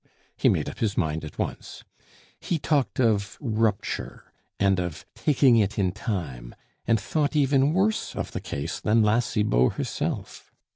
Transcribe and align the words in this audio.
He 0.35 0.49
made 0.49 0.67
up 0.67 0.79
his 0.79 0.97
mind 0.97 1.23
at 1.23 1.37
once. 1.37 1.83
He 2.39 2.57
talked 2.57 2.99
of 2.99 3.37
rupture, 3.39 4.33
and 4.59 4.79
of 4.79 5.05
taking 5.13 5.57
it 5.57 5.77
in 5.77 5.91
time, 5.91 6.55
and 6.87 6.99
thought 6.99 7.35
even 7.35 7.71
worse 7.71 8.15
of 8.15 8.31
the 8.31 8.41
case 8.41 8.79
than 8.79 9.03
La 9.03 9.19
Cibot 9.19 9.73
herself. 9.73 10.51